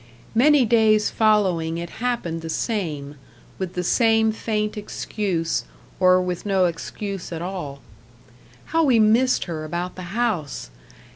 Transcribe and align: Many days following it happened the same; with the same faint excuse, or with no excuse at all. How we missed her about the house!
Many 0.33 0.65
days 0.65 1.11
following 1.11 1.77
it 1.77 1.91
happened 2.01 2.41
the 2.41 2.49
same; 2.49 3.17
with 3.59 3.75
the 3.75 3.83
same 3.83 4.31
faint 4.31 4.75
excuse, 4.75 5.63
or 5.99 6.19
with 6.19 6.43
no 6.43 6.65
excuse 6.65 7.31
at 7.31 7.43
all. 7.43 7.81
How 8.73 8.83
we 8.83 8.97
missed 8.97 9.43
her 9.43 9.63
about 9.63 9.93
the 9.93 10.17
house! 10.17 10.71